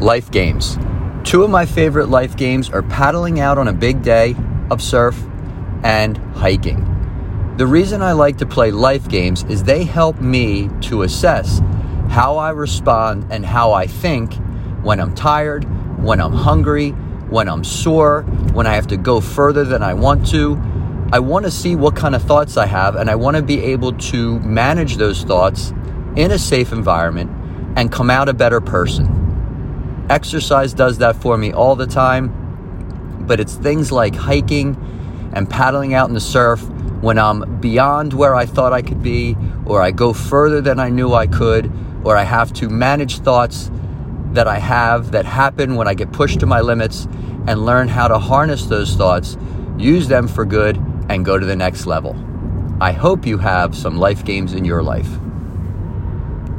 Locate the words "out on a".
3.38-3.72